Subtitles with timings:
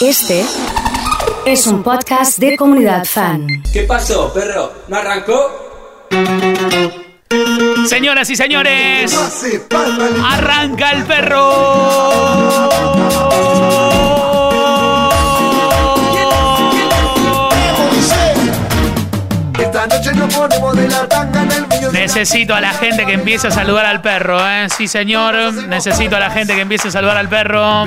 [0.00, 0.44] Este
[1.44, 3.48] es un podcast de comunidad fan.
[3.72, 4.72] ¿Qué pasó, perro?
[4.86, 6.06] ¿No arrancó?
[7.88, 9.12] Señoras y señores,
[10.24, 12.68] arranca el perro.
[19.58, 21.37] Esta noche nos ponemos de la tanga
[22.08, 24.66] Necesito a la gente que empiece a saludar al perro, ¿eh?
[24.74, 25.34] Sí, señor.
[25.68, 27.84] Necesito a la gente que empiece a saludar al perro.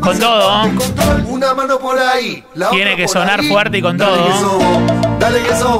[0.00, 0.48] Con todo.
[0.48, 1.24] darme control.
[1.26, 4.16] Una mano por ahí, la Tiene que sonar fuerte y con todo.
[4.38, 4.86] sobo,
[5.18, 5.78] Dale que sobo,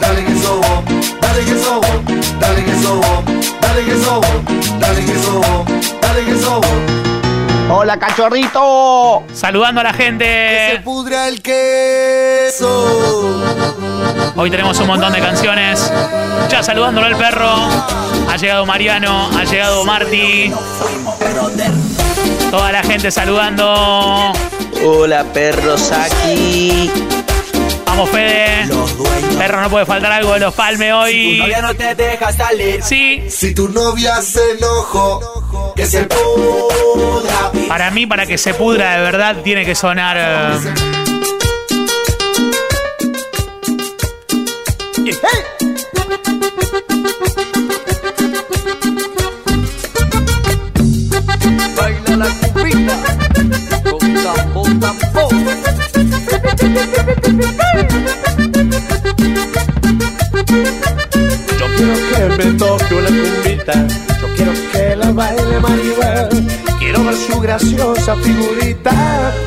[0.00, 0.82] dale que sobo,
[1.20, 1.82] dale que sobo,
[2.40, 3.22] dale que sobo,
[3.60, 4.22] dale que sobo,
[4.80, 5.64] dale que sobo,
[6.00, 6.66] dale que sobo.
[7.72, 9.24] Hola, cachorrito.
[9.34, 10.80] Saludando a la Se gente.
[10.82, 12.66] pudra el queso.
[14.36, 15.92] Hoy tenemos un montón de canciones.
[16.50, 17.54] Ya saludándolo al perro.
[18.28, 20.52] Ha llegado Mariano, ha llegado Marty.
[22.50, 24.32] Toda la gente saludando.
[24.84, 26.90] Hola, perro Saki.
[27.86, 28.68] Vamos, Fede.
[29.36, 31.42] Perro, no puede faltar algo de los palmes hoy.
[31.60, 32.82] no te deja salir.
[32.82, 37.50] Sí, Si tu novia se enojó, que se pudra.
[37.68, 40.16] para mí, para que se pudra de verdad, tiene que sonar.
[40.18, 40.99] eh,
[64.20, 66.46] yo quiero que la baile Maribel.
[66.78, 68.92] Quiero ver su graciosa figurita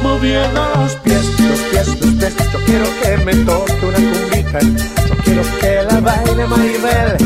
[0.02, 2.34] moviendo los pies, los pies, los pies.
[2.52, 4.60] Yo quiero que me toque una cumbita,
[5.08, 7.18] yo quiero que la baile Maribel.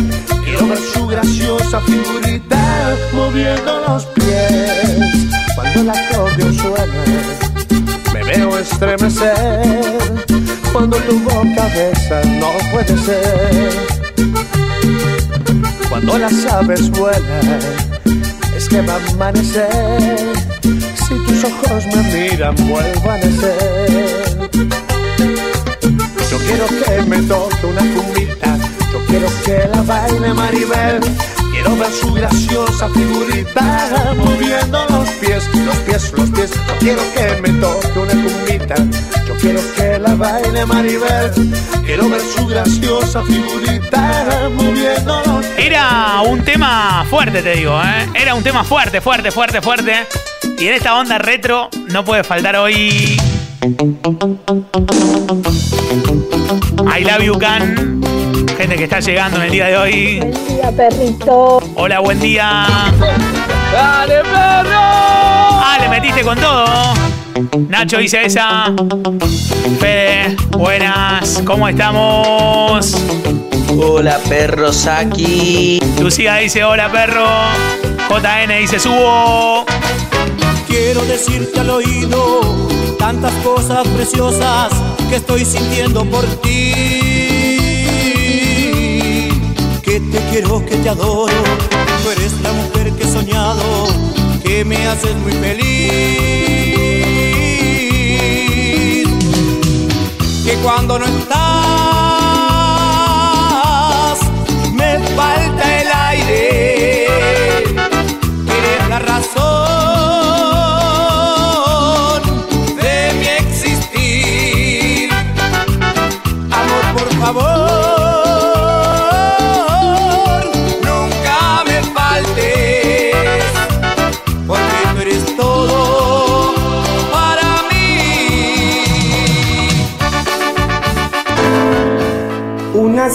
[0.44, 5.34] Quiero ver su graciosa figurita moviendo los pies.
[5.56, 7.04] Cuando el acordeón suena,
[8.14, 10.24] me veo estremecer.
[10.72, 13.97] Cuando tu boca besa, no puede ser.
[16.00, 17.60] Cuando las aves vuelan,
[18.56, 20.16] es que va a amanecer.
[20.62, 24.50] Si tus ojos me miran, vuelvo a nacer.
[26.30, 28.60] Yo quiero que me toque una cumbita,
[28.94, 31.00] yo quiero que la baile Maribel.
[31.52, 36.52] Quiero ver su graciosa figurita moviendo los pies, los pies, los pies.
[36.54, 37.47] Yo quiero que me
[40.66, 41.32] Maribel.
[41.86, 48.10] Quiero ver su graciosa figurita moviendo los Era un tema fuerte, te digo, ¿eh?
[48.14, 50.08] Era un tema fuerte, fuerte, fuerte, fuerte.
[50.58, 53.18] Y en esta onda retro no puede faltar hoy.
[56.96, 58.02] I love you, Can.
[58.58, 60.20] Gente que está llegando en el día de hoy.
[60.20, 61.60] Buen día, perrito.
[61.76, 62.66] Hola, buen día.
[63.72, 64.80] ¡Dale, perro!
[64.80, 66.66] Ah, le metiste con todo.
[67.70, 68.74] Nacho dice esa.
[69.80, 71.42] Fede, buenas.
[71.46, 72.96] ¿Cómo estamos?
[73.80, 75.80] Hola, perro Saki.
[76.02, 77.28] Lucía dice hola, perro.
[78.10, 79.66] JN dice subo.
[80.68, 82.42] Quiero decirte al oído
[82.98, 84.72] tantas cosas preciosas
[85.10, 86.74] que estoy sintiendo por ti.
[89.84, 91.34] Que te quiero, que te adoro.
[92.04, 93.88] Tú eres la mujer que he soñado,
[94.44, 96.17] que me haces muy feliz.
[100.64, 101.47] Cuando no estás,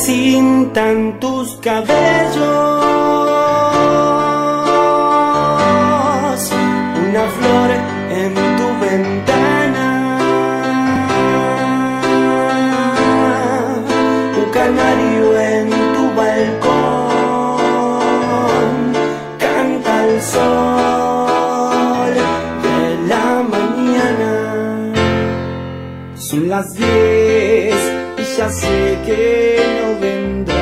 [0.02, 2.81] Una cinta en tus cabellos,
[29.06, 30.52] que no vendrás.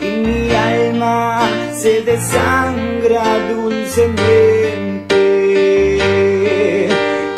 [0.00, 5.18] Y mi alma se desangra dulcemente.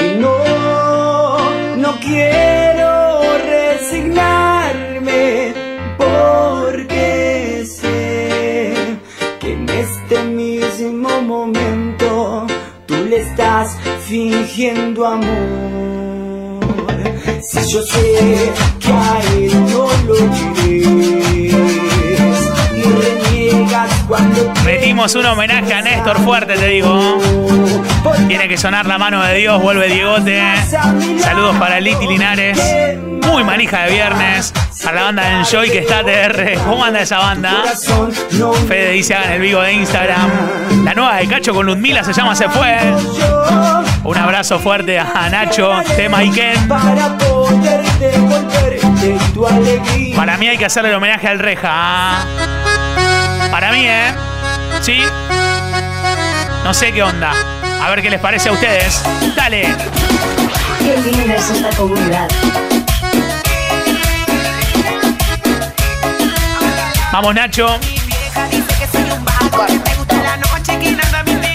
[0.01, 0.37] Y no,
[1.77, 3.23] no quiero
[3.57, 5.23] resignarme
[5.97, 8.75] porque sé
[9.41, 12.47] que en este mismo momento
[12.87, 13.77] tú le estás
[14.07, 15.84] fingiendo amor.
[17.67, 20.15] Yo sé que a él no lo
[20.55, 21.55] quieres
[22.77, 27.19] y reniegas cuando Metimos un homenaje a Néstor fuerte, te digo.
[28.29, 30.41] Tiene que sonar la mano de Dios, vuelve Diegote.
[31.19, 32.59] Saludos para Liti Linares.
[33.27, 34.53] Muy manija de viernes.
[34.85, 36.59] Para la banda de Enjoy que está TR.
[36.67, 37.65] ¿Cómo anda esa banda?
[38.69, 40.85] Fede dice hagan el vivo de Instagram.
[40.85, 42.77] La nueva de Cacho con Ludmila se llama Se Fue.
[44.05, 46.69] Un abrazo fuerte a Nacho, Tema y Ken.
[46.69, 47.17] para
[49.33, 50.17] tu alegría.
[50.17, 51.71] Para mí hay que hacerle el homenaje al Reja.
[51.73, 52.25] ¿ah?
[53.51, 54.13] Para mí, ¿eh?
[54.83, 55.03] ¿Sí?
[56.63, 57.33] No sé qué onda.
[57.83, 59.03] A ver qué les parece a ustedes.
[59.35, 59.75] Dale.
[60.79, 62.29] Qué linda es esta comunidad.
[67.11, 67.79] Vamos, Nacho.
[67.79, 71.54] Mi vieja dice que soy un vago, que me gusta la noche, que nada me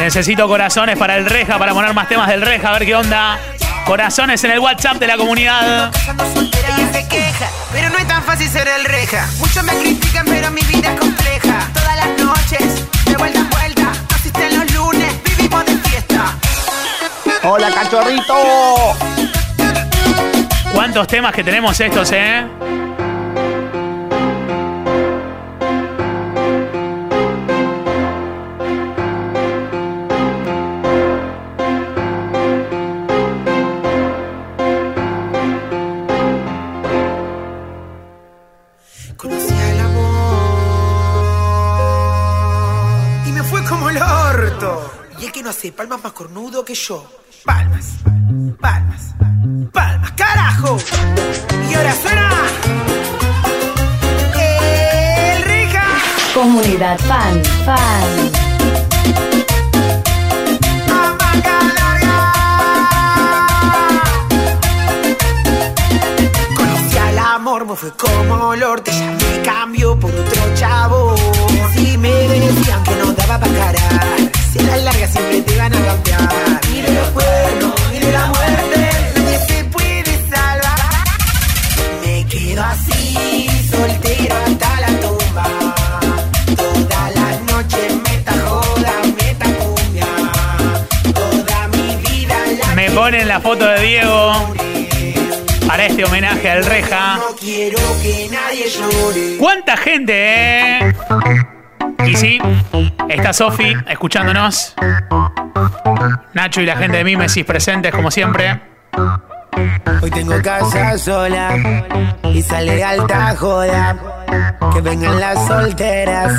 [0.00, 3.38] Necesito corazones para el Reja, para poner más temas del Reja, a ver qué onda.
[3.84, 5.92] Corazones en el WhatsApp de la comunidad.
[6.08, 9.28] Ando soltera y se queja, pero no es tan fácil ser el reja.
[9.38, 11.68] Muchos me critican, pero mi vida es compleja.
[11.74, 16.34] Todas las noches, de vuelta en vuelta, no existen los lunes, vivimos de fiesta.
[17.42, 18.96] Hola, cachorrito.
[20.72, 22.46] ¿Cuántos temas que tenemos estos, eh?
[45.80, 47.02] Palmas más cornudo que yo.
[47.42, 47.86] Palmas,
[48.60, 49.14] palmas,
[49.72, 50.76] palmas, carajo.
[51.70, 52.30] Y ahora suena
[54.34, 55.84] el Rija.
[56.34, 58.30] Comunidad fan, fan.
[66.56, 71.14] Conocí al amor, me fue como olor, te ya me cambió por otro chavo.
[71.72, 75.86] Si me decían que no daba para carar, si la larga siempre te van a
[75.86, 76.60] cambiar.
[76.70, 81.04] Ni de los cuernos, ni de la muerte, nadie se puede salvar.
[82.04, 85.46] Me quedo así, soltero hasta la tumba.
[86.56, 90.06] Toda la noche meta joda, meta cumbia.
[91.14, 94.54] Toda mi vida la Me ponen la foto de Diego
[95.66, 97.16] para este homenaje al Reja.
[97.18, 99.36] no quiero que nadie llore.
[99.38, 100.94] ¿Cuánta gente, eh?
[102.06, 102.38] Y sí,
[103.08, 104.74] está Sofi escuchándonos.
[106.34, 108.60] Nacho y la gente de Mimesis presentes como siempre.
[110.02, 111.54] Hoy tengo casa sola
[112.32, 113.96] y sale alta joda.
[114.72, 116.32] Que vengan las solteras.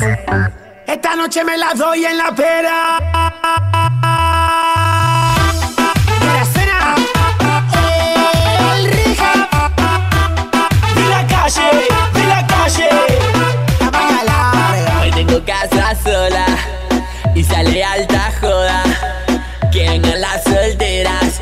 [0.86, 2.98] Esta noche me las doy en la pera.
[12.14, 12.86] De la calle,
[15.32, 16.46] tengo casa sola
[17.34, 18.82] y sale alta joda.
[19.72, 21.40] Que vengan las solteras.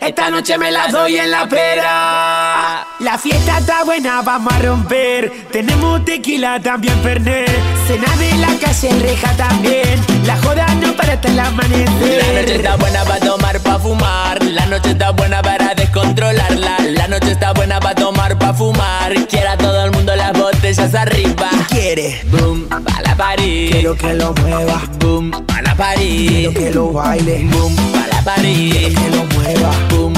[0.00, 2.87] Esta noche me las doy en la pera.
[3.00, 5.30] La fiesta está buena, vamos a romper.
[5.52, 7.48] Tenemos tequila, también perder.
[7.86, 10.00] Cena de la calle, reja también.
[10.26, 12.50] La joda no para hasta el La noche amanecer.
[12.50, 14.42] está buena para tomar, para fumar.
[14.44, 16.76] La noche está buena para descontrolarla.
[16.90, 19.14] La noche está buena para tomar, para fumar.
[19.28, 21.50] Quiera todo el mundo las botellas arriba.
[21.68, 23.68] Quiere, Boom, pa' la party.
[23.70, 24.82] quiero que lo mueva.
[24.98, 26.26] Boom, pa' la party.
[26.28, 27.44] Quiero que lo baile.
[27.52, 28.70] Boom, pa' la party.
[28.72, 29.70] Quiero que lo mueva.
[29.90, 30.12] Boom,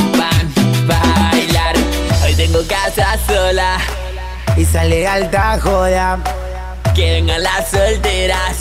[2.41, 3.77] tengo casa sola.
[4.57, 6.19] Y sale alta joda.
[6.95, 8.57] Que vengan las solteras.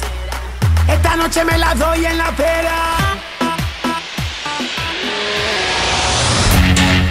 [0.86, 2.78] Esta noche me las doy en la pera.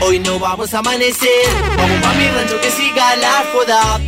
[0.00, 4.00] Hoy no vamos a amanecer, vamos pa' mi rancho que siga la joda.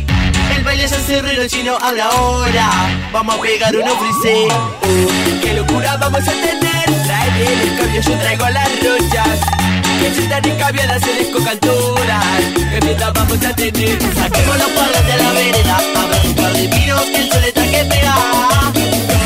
[0.55, 2.69] El baile ya se el chino habla ahora.
[3.11, 4.47] Vamos a pegar unos frisé.
[4.51, 6.85] Oh, qué locura vamos a tener.
[7.05, 9.70] Trae el cambio, yo traigo las rochas.
[10.01, 12.25] Que si están encabiadas se les coca alturas.
[12.71, 14.01] Que fiesta vamos a tener.
[14.01, 15.77] Saquemos los palos de la vereda.
[15.77, 18.15] Habrá un par de vinos que el sol está que pega.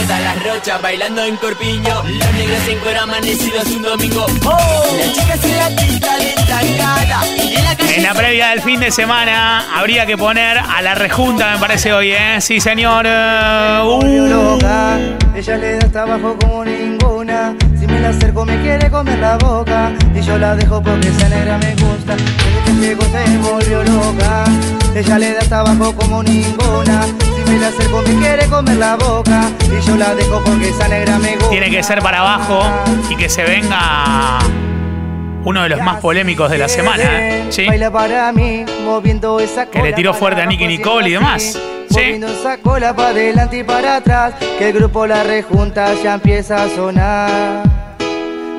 [0.03, 2.03] Todas las rochas bailando en corpiño.
[2.03, 4.25] Los negros en cuero amanecidos un domingo.
[4.43, 6.33] Oh, las chicas en la pista de
[6.77, 7.19] cara.
[7.41, 10.81] Y de la calle En la previa del fin de semana habría que poner a
[10.81, 12.41] la rejunta, me parece hoy, ¿eh?
[12.41, 13.05] Sí, señor.
[13.05, 14.59] Uh.
[15.35, 16.05] Ella le da
[16.39, 17.55] como ninguna.
[17.95, 21.57] Me la acerco me quiere comer la boca y yo la dejo porque esa negra
[21.57, 22.17] me gusta.
[22.65, 24.43] Desde que se volvió loca.
[24.93, 27.03] Ella le da hasta abajo como ninguna.
[27.03, 30.89] Si me la acerco me quiere comer la boca y yo la dejo porque esa
[30.89, 31.49] negra me gusta.
[31.49, 32.63] Tiene que ser para abajo
[33.09, 34.39] y que se venga
[35.45, 37.03] uno de los más polémicos de la semana.
[37.03, 37.45] ¿eh?
[37.49, 37.65] ¿Sí?
[37.65, 41.57] Baila para mí, moviendo esa Que le tiró fuerte a Nicky Nicole y demás.
[41.89, 42.01] ¿Sí?
[42.21, 44.33] Esa cola para adelante y para atrás.
[44.59, 47.84] Que el grupo la rejunta ya empieza a sonar.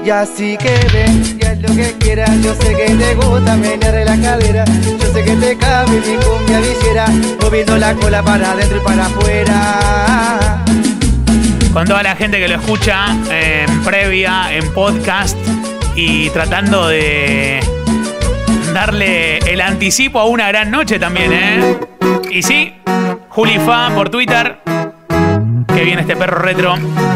[0.07, 2.31] Y así que ven, que es lo que quieras.
[2.41, 4.65] Yo sé que te gusta menear la cadera.
[4.65, 7.07] Yo sé que te cambia mi cumbia visiera.
[7.43, 10.65] Moviendo la cola para adentro y para afuera.
[11.73, 15.37] Con toda la gente que lo escucha en previa, en podcast
[15.97, 17.59] y tratando de
[18.73, 21.81] darle el anticipo a una gran noche también, ¿eh?
[22.31, 22.77] Y sí,
[23.31, 24.66] Juli Fa por Twitter.
[25.69, 26.75] Que viene este perro retro.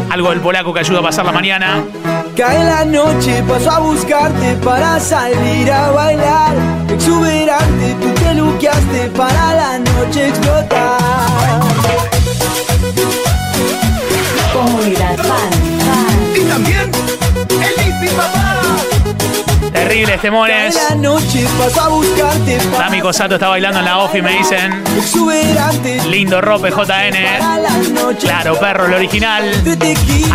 [0.09, 1.83] Algo del polaco que ayuda a pasar la mañana.
[2.35, 6.55] Cae la noche, paso a buscarte para salir a bailar.
[6.89, 11.61] Exuberante, tú te luqueaste para la noche explotar.
[14.53, 16.35] Comunidad Fan.
[16.35, 16.91] Y también
[17.49, 18.40] el papá.
[19.81, 20.79] Terribles temores.
[22.77, 24.83] Dami Cosato está bailando en la off y me dicen.
[26.07, 27.17] Lindo rope JN.
[28.19, 29.51] Claro, perro, el original.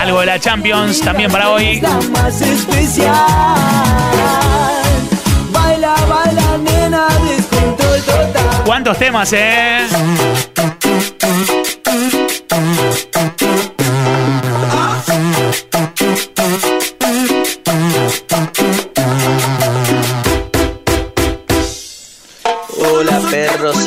[0.00, 1.80] Algo de la Champions también para hoy.
[5.52, 7.06] Baila, baila, nena.
[8.64, 9.86] ¿Cuántos temas, eh?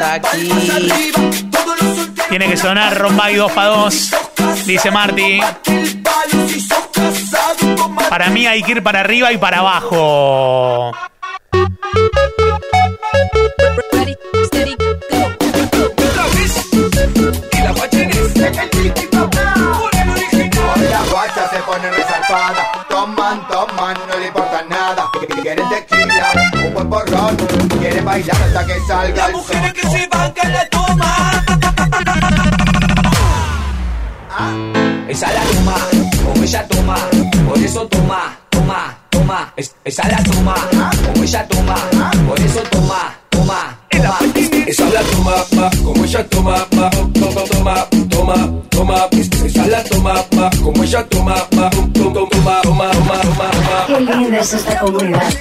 [0.01, 0.49] Aquí.
[2.29, 4.11] Tiene que sonar Rombay 2 para 2.
[4.65, 5.39] Dice Marty.
[8.09, 10.91] Para mí hay que ir para arriba y para abajo.
[28.59, 29.73] Hasta que salga el sol.
[29.73, 31.15] que se van que la toma.
[35.07, 35.75] Esa la toma,
[36.23, 36.95] como ella toma,
[37.47, 39.53] por eso toma, toma, toma.
[39.57, 40.55] Es- esa la toma,
[41.05, 41.75] como ella toma,
[42.27, 44.17] por eso toma, toma, toma.
[44.67, 48.35] Esa la toma, pa, como ella toma, pa, toma, toma, toma,
[48.69, 49.07] toma.
[49.45, 53.85] Esa la toma, pa, como ella toma, pa, toma, toma, toma, toma, toma, toma.
[53.87, 55.33] Qué linda es esta comunidad.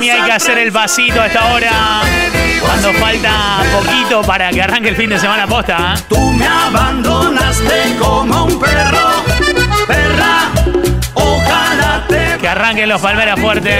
[0.00, 2.00] Mí hay que hacer el pasito a esta hora.
[2.60, 5.94] Cuando falta poquito para que arranque el fin de semana posta.
[5.96, 6.02] ¿eh?
[6.08, 9.24] Tú me abandonaste como un perro,
[9.86, 10.50] perra.
[11.14, 13.78] Ojalá te Que arranquen los palmeras fuertes.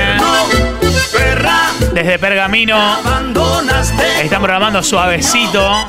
[1.12, 1.56] perra.
[1.92, 2.96] Desde Pergamino
[4.22, 5.84] están programando suavecito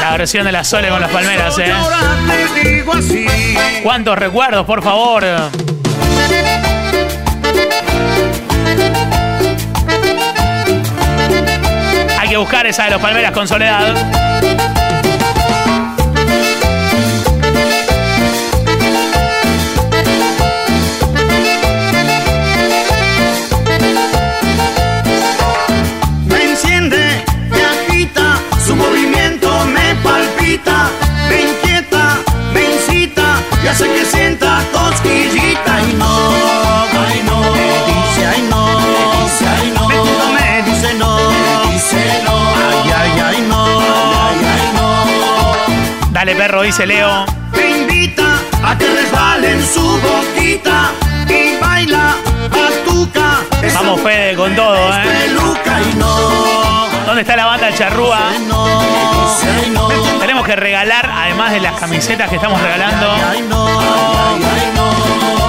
[0.00, 1.72] la versión de la Sole con las palmeras, ¿eh?
[3.82, 5.24] ¿Cuántos recuerdos, por favor?
[12.36, 13.94] Buscar esa de los palmeras con soledad.
[26.26, 30.90] Me enciende, me agita, su movimiento me palpita,
[31.28, 32.18] me inquieta,
[32.52, 35.76] me incita y hace que sienta cosquillita.
[35.76, 36.65] Ay no,
[46.36, 47.26] perro, dice Leo.
[47.52, 50.92] Me invita a que resbale en su boquita
[51.28, 52.14] y baila
[53.74, 55.28] Vamos, Fede, con todo, ¿eh?
[55.92, 56.86] y no.
[57.04, 58.20] ¿Dónde está la banda Charrúa?
[58.48, 58.82] No,
[59.72, 59.88] no.
[60.20, 63.14] Tenemos que regalar, además de las camisetas que estamos regalando,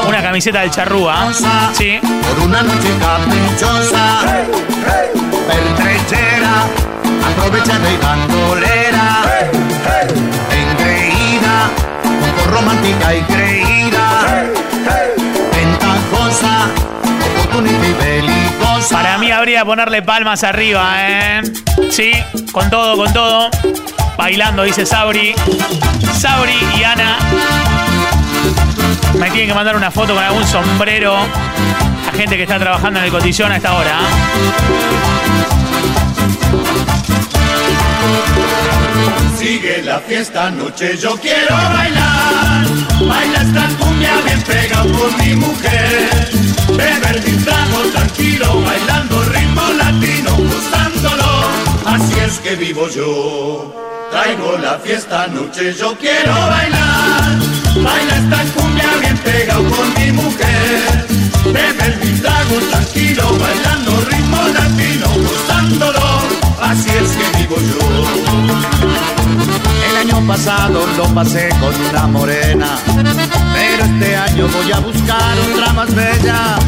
[0.07, 1.31] una camiseta del Charrúa.
[1.73, 1.99] Sí.
[2.01, 4.19] Por una noche caprichosa,
[5.47, 6.63] pertrechera,
[7.31, 9.23] aprovechada y bandolera,
[10.11, 10.36] poco
[12.51, 14.45] romántica y creída,
[15.53, 16.69] ventajosa,
[17.39, 18.95] oportunista y belicosa.
[18.95, 21.41] Para mí habría ponerle palmas arriba, ¿eh?
[21.89, 22.11] Sí,
[22.51, 23.49] con todo, con todo.
[24.17, 25.35] Bailando, dice Sabri.
[26.17, 27.17] Sabri y Ana.
[29.19, 31.15] Me tienen que mandar una foto con algún sombrero.
[31.15, 33.99] A gente que está trabajando en el cotillón a esta hora.
[33.99, 35.66] ¿eh?
[39.37, 42.65] Sigue la fiesta anoche, yo quiero bailar.
[43.07, 46.29] Baila esta cumbia bien pegado por mi mujer.
[46.69, 51.43] Beber mi trago tranquilo, bailando ritmo latino, gustándolo.
[51.85, 53.73] Así es que vivo yo.
[54.09, 57.37] Traigo la fiesta anoche, yo quiero bailar.
[57.75, 61.05] Baila esta cumbia bien pegado por mi mujer.
[61.45, 66.16] Beber mi trago tranquilo, bailando ritmo latino, gustándolo.
[66.67, 67.79] Así es que vivo yo.
[69.89, 72.77] El año pasado lo pasé con una morena,
[73.53, 76.59] pero este año voy a buscar otra más bella,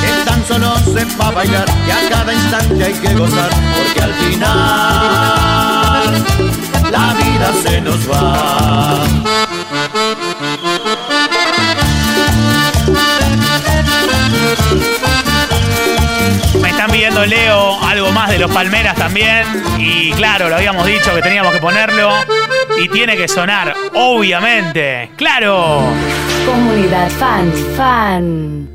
[0.00, 5.46] que tan solo sepa bailar y a cada instante hay que gozar, porque al final
[6.90, 9.45] la vida se nos va.
[17.24, 19.44] Leo algo más de los Palmeras también.
[19.78, 22.10] Y claro, lo habíamos dicho que teníamos que ponerlo.
[22.78, 25.10] Y tiene que sonar, obviamente.
[25.16, 25.82] ¡Claro!
[26.44, 28.68] Comunidad fan, fan.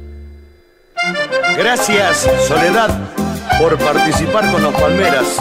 [1.57, 2.89] Gracias, Soledad,
[3.59, 5.37] por participar con los Palmeras.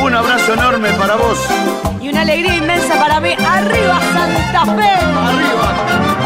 [0.00, 1.38] Un abrazo enorme para vos.
[2.00, 3.34] Y una alegría inmensa para mí.
[3.46, 4.90] ¡Arriba Santa Fe!
[5.16, 6.21] Arriba.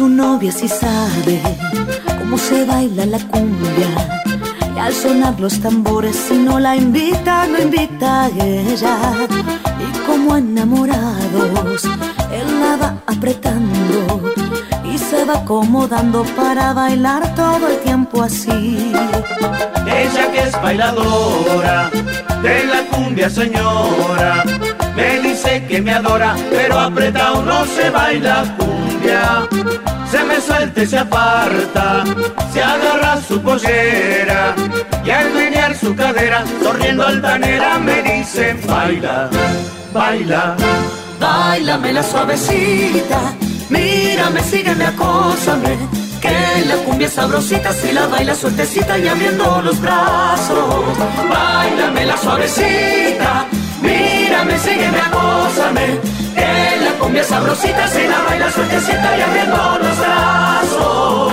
[0.00, 1.42] Su novia si sabe
[2.18, 3.90] cómo se baila la cumbia.
[4.74, 8.96] Y al sonar los tambores, si no la invita, no invita a ella.
[9.78, 11.84] Y como enamorados,
[12.32, 14.32] él la va apretando
[14.90, 18.94] y se va acomodando para bailar todo el tiempo así.
[19.86, 21.90] Ella que es bailadora
[22.42, 24.44] de la cumbia señora,
[24.96, 28.89] me dice que me adora, pero apretado no se baila cumbia.
[30.10, 32.04] Se me suelta y se aparta,
[32.52, 34.54] se agarra su pollera
[35.04, 39.30] y al menear su cadera, sonriendo altanera me dice baila,
[39.92, 40.56] baila.
[41.20, 43.34] Báilame la suavecita,
[43.68, 45.76] mírame, sígueme, acósame.
[46.20, 50.84] Que la cumbia sabrosita si la baila suertecita y abriendo los brazos.
[51.28, 53.46] Báilame la suavecita,
[53.82, 56.00] mírame, sígueme, acósame.
[57.00, 61.29] Cumbia sabrosita si la baila suertecita y abriendo los brazos.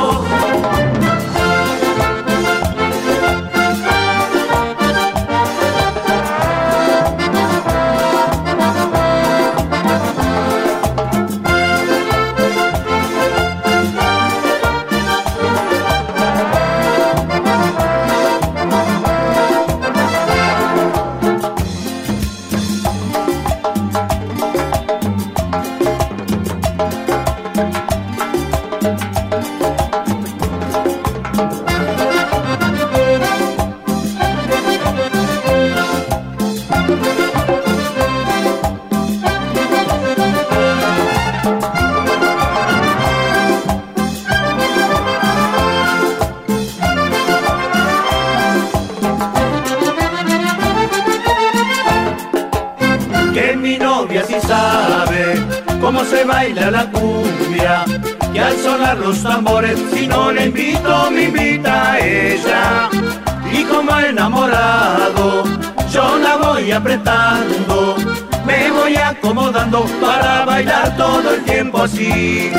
[69.09, 72.51] Acomodando para bailar todo el tiempo así.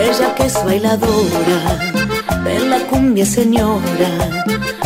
[0.00, 1.60] Ella que es bailadora
[2.44, 4.10] de la cumbia señora,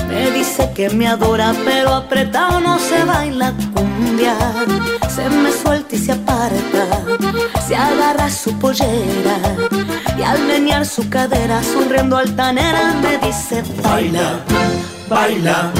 [0.09, 4.37] me dice que me adora, pero apretado no se baila cumbia.
[5.15, 6.85] Se me suelta y se aparta,
[7.67, 9.37] se agarra su pollera
[10.19, 14.41] y al menear su cadera, sonriendo altanera, me dice: Baila,
[15.11, 15.71] baila,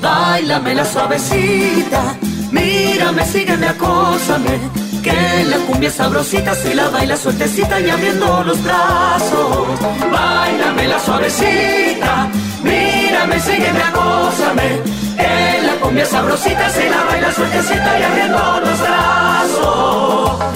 [0.00, 2.16] bailame la suavecita.
[2.50, 4.58] Mírame, sígueme, acósame.
[5.02, 9.68] Que la cumbia sabrosita si la baila sueltecita y abriendo los brazos.
[10.10, 12.28] Bailame la suavecita.
[12.62, 14.80] Mírame, sígueme, acósame.
[15.16, 20.47] Que la cumbia sabrosita si la baila sueltecita y abriendo los brazos.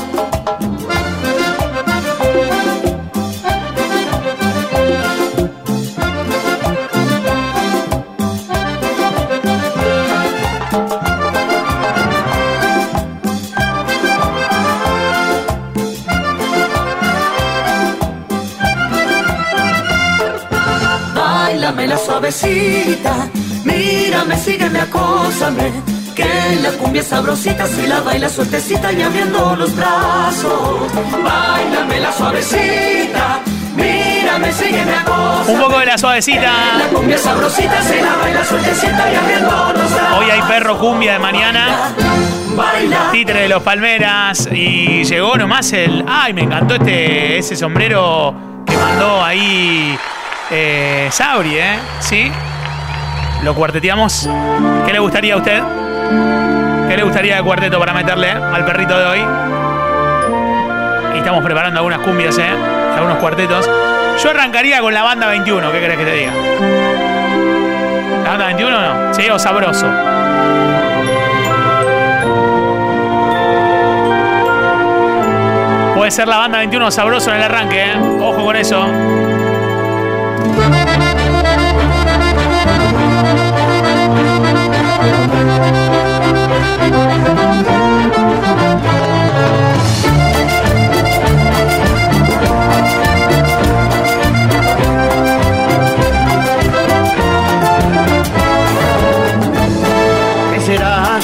[22.31, 23.29] Suavecita,
[23.65, 25.73] mírame, sígueme, acósame.
[26.15, 30.93] Que la cumbia sabrosita si la baila sueltecita y abriendo los brazos.
[31.25, 33.41] Bailame la suavecita,
[33.75, 35.53] mírame, sígueme, acósame.
[35.55, 36.53] Un poco de la suavecita.
[36.79, 40.19] La cumbia sabrosita si la baila sueltecita y abriendo los brazos.
[40.19, 41.93] Hoy hay perro cumbia de mañana.
[43.11, 44.49] Titre de los Palmeras.
[44.53, 46.05] Y llegó nomás el.
[46.07, 48.35] Ay, me encantó este ese sombrero
[48.67, 49.99] que mandó ahí
[50.51, 51.79] eh, Sabri, ¿eh?
[52.01, 52.31] ¿Sí?
[53.43, 54.29] Lo cuarteteamos.
[54.87, 55.63] ¿Qué le gustaría a usted?
[56.89, 59.25] ¿Qué le gustaría de cuarteto para meterle al perrito de hoy?
[61.15, 62.51] Y estamos preparando algunas cumbias, ¿eh?
[62.97, 63.69] Algunos cuartetos.
[64.23, 66.33] Yo arrancaría con la banda 21, ¿qué querés que te diga?
[68.23, 69.15] ¿La banda 21 o no?
[69.15, 69.29] ¿Sí?
[69.31, 69.87] ¿O sabroso?
[75.97, 77.97] Puede ser la banda 21 sabroso en el arranque, ¿eh?
[78.21, 78.87] Ojo con eso.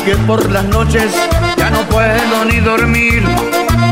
[0.08, 1.12] Que por las noches
[1.58, 3.22] ya no puedo ni dormir?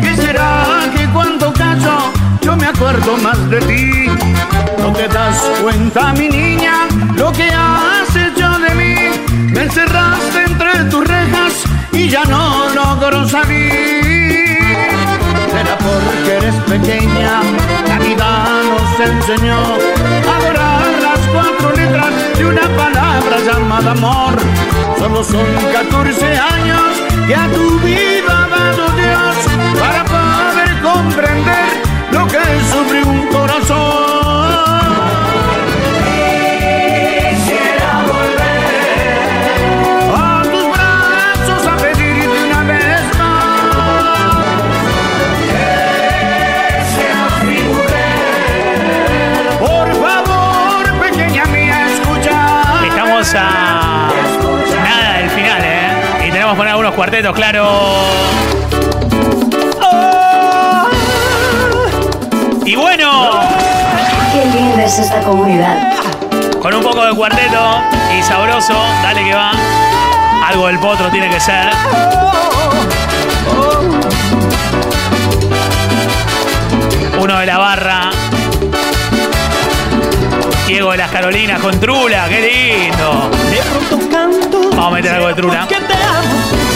[0.00, 4.06] ¿Qué será que cuando caso yo me acuerdo más de ti?
[4.78, 8.16] ¿No te das cuenta, mi niña, lo que has
[9.66, 14.46] encerraste entre tus rejas y ya no logro salir.
[15.50, 17.42] Será porque eres pequeña,
[17.88, 18.28] la vida
[18.70, 24.34] nos enseñó a borrar las cuatro letras de una palabra llamada amor.
[24.98, 29.36] Solo son 14 años que a tu vida ha dado Dios
[29.80, 31.68] para poder comprender
[32.12, 34.85] lo que sufre un corazón.
[56.52, 57.66] Que poner algunos cuartetos, claro.
[62.64, 63.30] Y bueno,
[64.32, 65.92] Qué linda es esta comunidad.
[66.60, 67.80] con un poco de cuarteto
[68.18, 69.52] y sabroso, dale que va.
[70.48, 71.70] Algo del potro tiene que ser.
[77.18, 78.10] Uno de la barra.
[80.66, 83.30] Diego de las Carolinas con Trula, qué lindo.
[83.50, 84.70] De pronto canto.
[84.70, 85.66] Vamos a meter algo de Trula.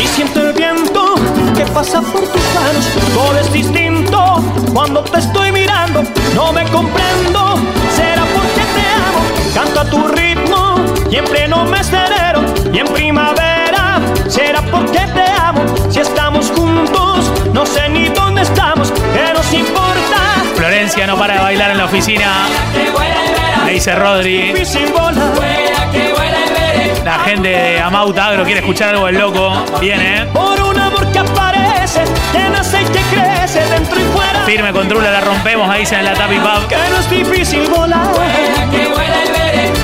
[0.01, 1.15] Y siento el viento
[1.55, 2.89] que pasa por tus manos.
[3.15, 6.03] Todo es distinto cuando te estoy mirando.
[6.35, 7.57] No me comprendo.
[7.95, 9.21] Será porque te amo.
[9.55, 10.77] Canto a tu ritmo
[11.11, 14.01] y en pleno mes de enero y en primavera.
[14.29, 15.65] Será porque te amo.
[15.91, 18.91] Si estamos juntos, no sé ni dónde estamos.
[18.93, 20.45] ¿Qué nos importa?
[20.55, 22.47] Florencia no para de bailar en la oficina.
[23.67, 24.55] Le dice Rodri.
[27.11, 29.65] La gente de Amauta Agro quiere escuchar algo del loco.
[29.81, 30.27] Viene.
[30.27, 34.45] Por un amor que aparece, que nace y que crece dentro y fuera.
[34.47, 36.69] Firme con Trula, la rompemos, ahí dicen en la Tapi Pub.
[36.69, 38.07] Que no es difícil volar.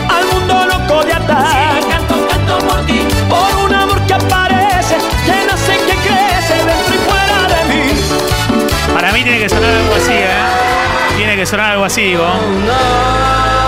[0.08, 1.80] Al mundo loco de atar.
[1.90, 3.00] canto, canto por ti.
[3.28, 8.94] Por un amor que aparece, que nace y que crece dentro y fuera de mí.
[8.94, 11.16] Para mí tiene que sonar algo así, ¿eh?
[11.16, 12.24] Tiene que sonar algo así, digo.
[12.24, 13.65] A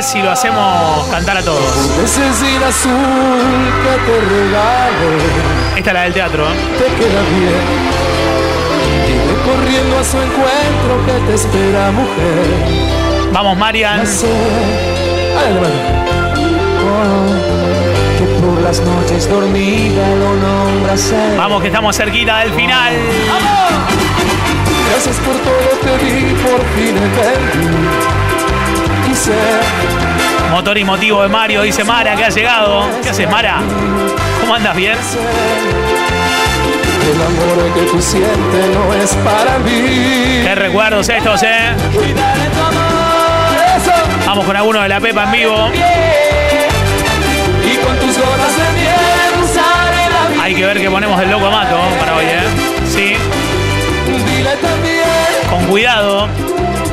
[0.00, 1.62] ver si lo hacemos cantar a todos.
[5.76, 6.56] Esta es la del teatro, ¿eh?
[6.78, 7.60] te queda bien.
[9.06, 12.46] Dime corriendo a su encuentro que te espera, mujer.
[13.32, 14.00] Vamos, Marian.
[18.62, 21.12] Las noches dormida lo nombras.
[21.36, 22.94] Vamos que estamos cerquita del final.
[24.90, 28.29] Gracias por todo te di, por fin entendí.
[30.50, 32.84] Motor y motivo de Mario, dice Mara, que ha llegado.
[33.02, 33.60] ¿Qué haces, Mara?
[34.40, 34.76] ¿Cómo andas?
[34.76, 34.96] ¿Bien?
[37.10, 40.42] el amor que tú sientes no es para mí.
[40.44, 41.74] Qué recuerdos estos, ¿eh?
[44.26, 45.70] Vamos con alguno de la Pepa en vivo.
[47.64, 50.40] Y con tus gotas de miel.
[50.40, 52.42] Hay que ver que ponemos el loco mato para hoy, ¿eh?
[52.88, 53.16] Sí.
[55.48, 56.28] Con cuidado.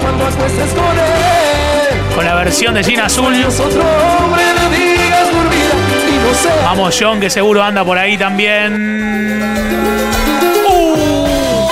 [0.07, 2.15] Cuando acuestes con él.
[2.15, 3.33] Con la versión de Gina Azul.
[3.35, 5.73] Es otro hombre, le digas por vida
[6.09, 6.49] y no sé.
[6.63, 9.43] Vamos, John, que seguro anda por ahí también.
[10.69, 11.67] Uh.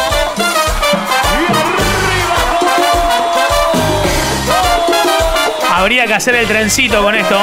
[5.74, 7.38] Habría que hacer el trencito con esto.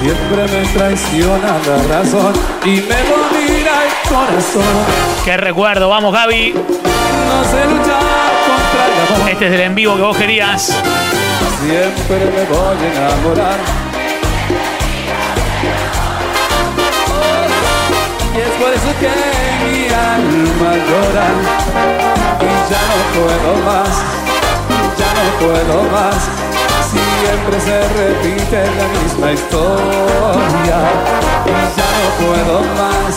[0.00, 2.32] Siempre me traiciona la razón
[2.64, 4.84] y me domina el corazón.
[5.24, 6.54] Qué recuerdo, vamos, Gaby.
[6.54, 8.13] No sé luchar
[9.30, 10.62] Este es el en vivo que vos querías.
[11.60, 13.58] Siempre me voy a enamorar.
[18.34, 19.10] Y es por eso que
[19.64, 21.28] mi alma llora.
[22.40, 23.94] Y ya no puedo más,
[24.98, 26.20] ya no puedo más.
[26.90, 30.78] Siempre se repite la misma historia.
[31.46, 33.12] Y ya no puedo más,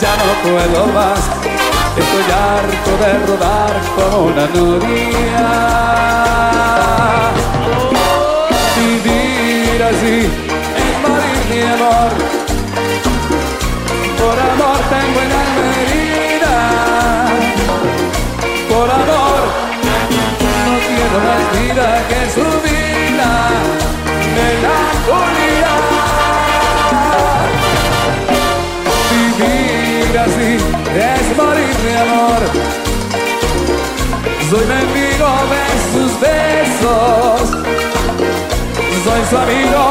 [0.00, 1.51] ya no puedo más.
[1.94, 5.48] Estoy harto de rodar como una noria.
[8.76, 10.18] Vivir así
[10.82, 12.10] es morir mi amor.
[14.18, 16.56] Por amor tengo el alma herida.
[18.70, 19.42] Por amor
[20.64, 22.71] no quiero más vida que su
[34.50, 37.50] Soy mendigo de sus besos.
[39.04, 39.84] Soy su amigo.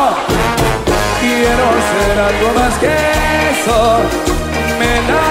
[1.19, 2.93] Quiero ser algo más que
[3.51, 3.77] eso.
[4.79, 5.30] Melancolía.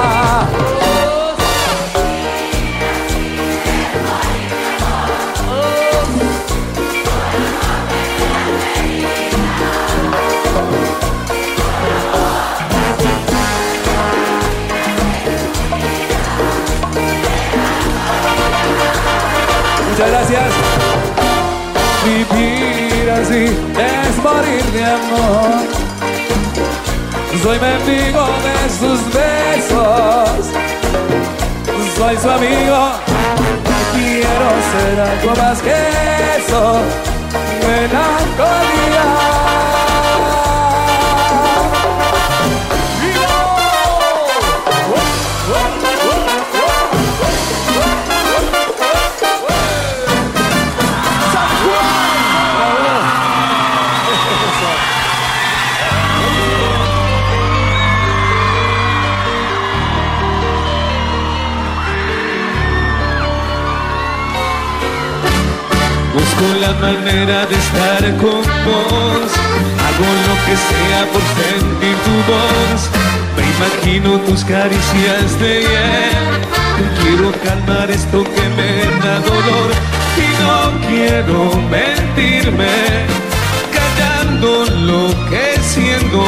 [20.09, 20.51] Gracias.
[22.03, 25.61] Vivir así es morir de amor.
[27.43, 30.45] Soy mendigo de sus besos.
[31.97, 32.91] Soy su amigo.
[33.93, 35.75] Quiero ser algo más que
[36.37, 36.81] eso.
[38.31, 39.80] Busco
[66.81, 69.29] manera de estar con vos.
[69.85, 72.81] Hago lo que sea por sentir tu voz.
[73.37, 76.31] Me imagino tus caricias de hiel.
[77.01, 78.73] Quiero calmar esto que me
[79.05, 79.69] da dolor.
[80.17, 81.39] Y no quiero
[81.69, 82.75] mentirme.
[83.77, 86.25] Callando lo que siento.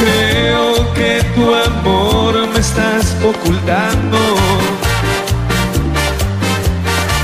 [0.00, 4.18] Creo que tu amor me estás ocultando.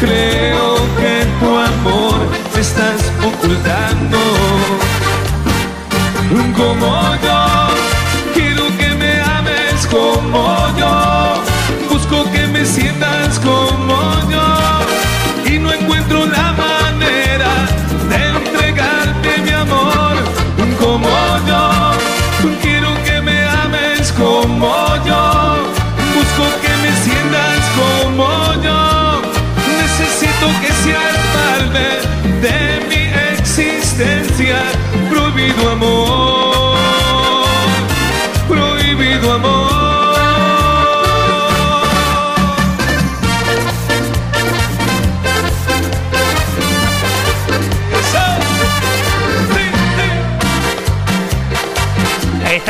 [0.01, 0.68] Creo
[2.59, 4.19] estás ocultando.
[6.57, 7.69] Como yo,
[8.35, 10.58] quiero que me ames como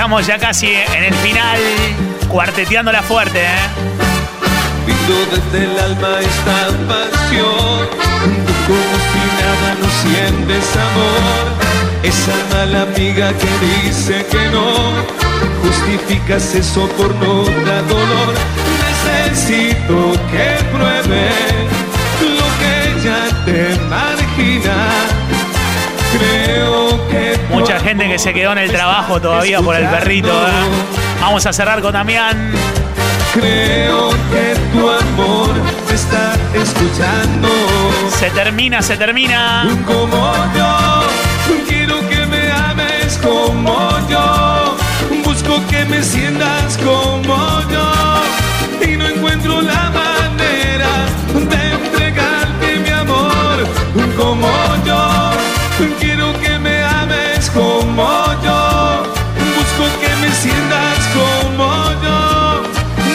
[0.09, 1.59] Estamos ya casi en el final,
[2.29, 3.69] cuarteteándola fuerte, ¿eh?
[4.87, 7.89] Desde el alma esta pasión.
[8.67, 11.45] Como si nada no sientes amor.
[12.03, 14.95] Esa mala amiga que dice que no.
[15.61, 18.35] Justificas eso por no dar dolor.
[19.05, 21.29] Necesito que pruebe
[22.23, 24.89] lo que ya te margina.
[26.17, 26.78] Creo
[27.89, 31.23] gente que se quedó en el trabajo todavía por el perrito, ¿eh?
[31.23, 32.53] Vamos a cerrar con Damián.
[33.33, 35.55] Creo que tu amor
[35.89, 37.49] me está escuchando.
[38.11, 39.67] Se termina, se termina.
[39.87, 44.77] Como yo, quiero que me ames como yo.
[45.25, 48.87] Busco que me sientas como yo.
[48.87, 50.91] Y no encuentro la manera
[51.33, 51.68] de
[57.59, 59.03] como yo.
[59.57, 62.63] Busco que me sientas como yo.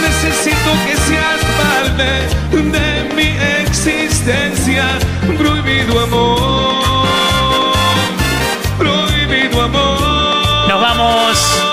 [0.02, 2.10] Necesito que seas parte
[2.52, 3.30] de mi
[3.62, 4.86] existencia.
[5.38, 7.08] Prohibido amor.
[8.78, 10.68] Prohibido amor.
[10.68, 11.64] Nos vamos.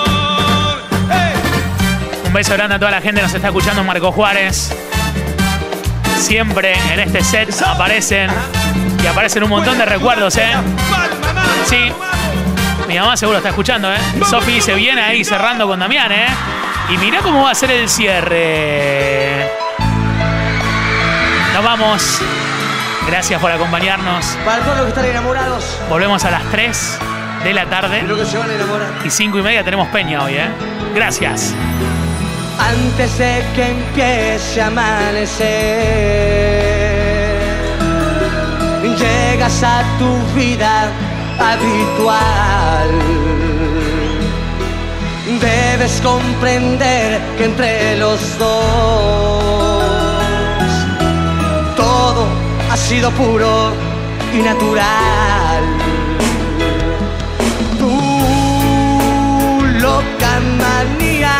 [2.25, 4.73] Un beso grande a toda la gente que nos está escuchando, Marco Juárez.
[6.17, 8.29] Siempre en este set aparecen
[9.03, 10.51] y aparecen un montón de recuerdos, ¿eh?
[11.65, 11.91] Sí.
[12.91, 13.97] Mi mamá seguro está escuchando, ¿eh?
[14.29, 16.27] Sofi se viene ahí cerrando con Damián, ¿eh?
[16.89, 19.49] Y mirá cómo va a ser el cierre.
[21.53, 22.19] Nos vamos.
[23.07, 24.37] Gracias por acompañarnos.
[24.43, 26.99] Para todos los que están enamorados, Volvemos a las 3
[27.45, 28.01] de la tarde.
[28.03, 28.89] los que se van a enamorar.
[29.05, 30.49] Y 5 y media tenemos Peña hoy, ¿eh?
[30.93, 31.53] Gracias.
[32.59, 35.47] Antes de que empiece a amanecer,
[38.99, 40.89] llegas a tu vida
[41.39, 42.89] habitual.
[45.39, 49.41] Debes comprender que entre los dos
[51.75, 52.27] todo
[52.69, 53.71] ha sido puro
[54.33, 55.63] y natural.
[57.79, 57.91] Tu
[59.79, 61.37] loca manía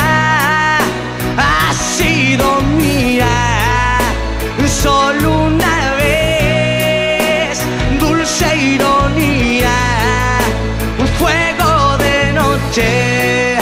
[1.37, 3.50] ha sido mía
[12.71, 13.57] noche,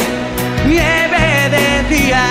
[0.68, 2.26] nieve de día.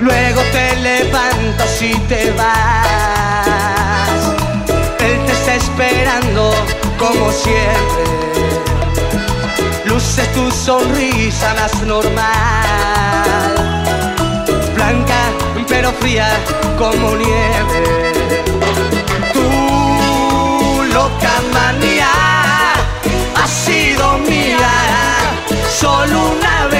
[0.00, 2.48] Luego te levantas y te vas.
[5.00, 6.54] Él te está esperando
[6.98, 8.04] como siempre.
[9.86, 13.54] Luces tu sonrisa más normal.
[14.74, 15.32] Blanca
[15.68, 16.28] pero fría
[16.78, 18.17] como nieve.
[20.92, 22.10] Loca manía
[23.34, 24.70] ha sido mía
[25.80, 26.77] solo una vez.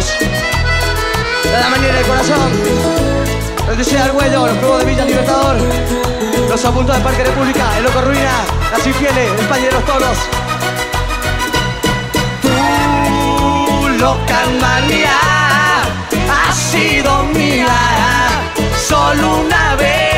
[0.00, 0.18] Buscados.
[1.44, 2.52] De la manera del corazón.
[3.66, 5.56] Los desea Arguello, los juegos de Villa Libertador.
[6.48, 8.32] Los apuntos del Parque República, el Loco Ruina,
[8.72, 10.18] las infieles, España de los toros.
[12.42, 15.18] Tu loca manía
[16.30, 17.68] ha sido mía
[18.88, 20.09] solo una vez.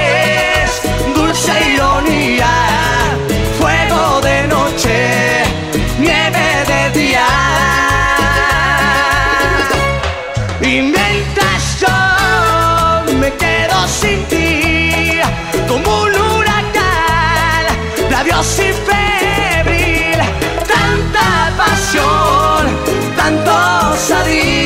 [15.68, 17.64] Como un huracán,
[18.10, 20.18] labios sin febril,
[20.66, 22.66] tanta pasión,
[23.16, 23.52] tanto
[23.92, 24.61] osadía.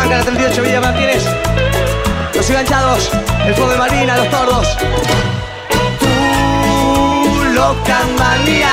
[0.00, 1.22] Huanca, 38 Villa Martínez,
[2.34, 3.10] los enganchados,
[3.44, 4.66] el fuego de Marina, los tordos.
[5.98, 8.72] Tu loca manía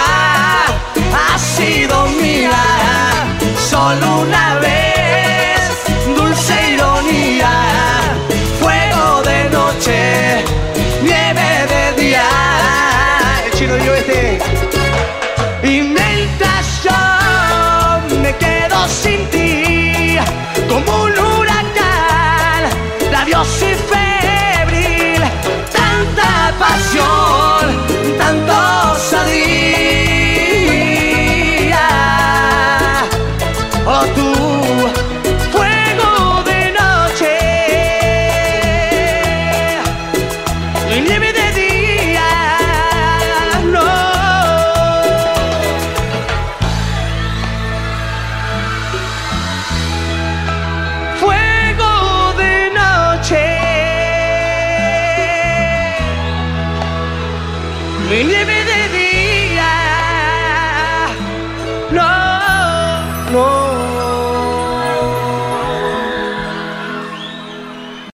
[1.13, 2.53] ha sido mía,
[3.69, 4.46] solo una